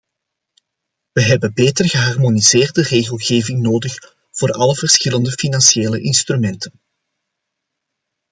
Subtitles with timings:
[1.11, 3.95] We hebben beter geharmoniseerde regelgeving nodig
[4.31, 6.81] voor alle verschillende financiële instrumenten.